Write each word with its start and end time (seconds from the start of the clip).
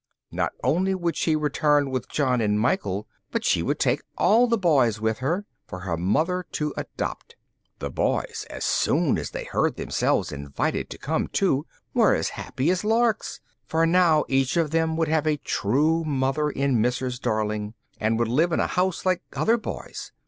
Not 0.31 0.51
only 0.63 0.95
would 0.95 1.15
she 1.15 1.35
return 1.35 1.91
with 1.91 2.09
John 2.09 2.41
and 2.41 2.59
Michael, 2.59 3.07
but 3.29 3.45
she 3.45 3.61
would 3.61 3.77
take 3.79 4.01
all 4.17 4.47
the 4.47 4.57
Boys 4.57 4.99
with 4.99 5.19
her, 5.19 5.45
for 5.67 5.81
her 5.81 5.95
mother 5.95 6.43
to 6.53 6.73
adopt. 6.75 7.35
The 7.77 7.91
Boys, 7.91 8.47
as 8.49 8.65
soon 8.65 9.19
as 9.19 9.29
they 9.29 9.43
heard 9.43 9.75
themselves 9.75 10.31
invited 10.31 10.89
to 10.89 10.97
come 10.97 11.27
too, 11.27 11.67
were 11.93 12.15
as 12.15 12.29
happy 12.29 12.71
as 12.71 12.83
larks. 12.83 13.41
For 13.67 13.85
now 13.85 14.25
each 14.27 14.57
of 14.57 14.71
them 14.71 14.97
would 14.97 15.07
have 15.07 15.27
a 15.27 15.37
true 15.37 16.03
mother 16.03 16.49
in 16.49 16.81
Mrs. 16.81 17.21
Darling, 17.21 17.75
and 17.99 18.17
would 18.17 18.27
live 18.27 18.51
in 18.51 18.59
a 18.59 18.65
house 18.65 19.05
like 19.05 19.21
other 19.35 19.55
boys. 19.59 20.11